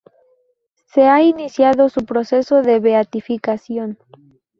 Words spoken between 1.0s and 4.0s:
ha iniciado su proceso de beatificación.